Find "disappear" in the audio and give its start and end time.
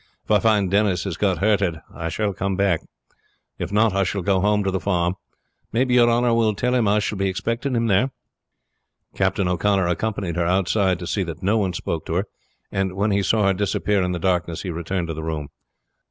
13.53-14.01